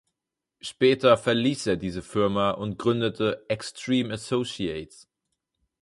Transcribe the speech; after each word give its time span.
Später 0.61 1.15
verließ 1.15 1.67
er 1.67 1.77
diese 1.77 2.01
Firma 2.01 2.49
und 2.49 2.79
gründete 2.79 3.45
"Extreme 3.49 4.15
Associates". 4.15 5.07